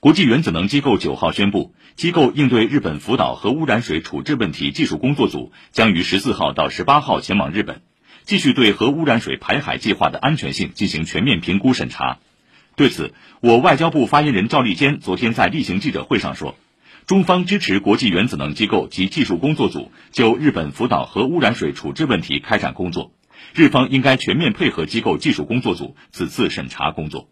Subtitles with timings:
[0.00, 7.82] 国际原子能机构九号宣布机构应对日本福岛核污染水处置问题技术工作组将于十四号到十八号前往日本
[8.22, 12.18] 继续对核污染水排海计划的安全性进行全面评估审查。
[12.76, 16.56] 对此我外交部发言人赵立坚昨天在例行记者会上说
[17.04, 23.12] 中方支持国际原子能机构及技术工作组就日本福岛核污染水处置问题开展工作
[23.52, 27.30] 日方应该全面配合机构技术工作组此次审查工作。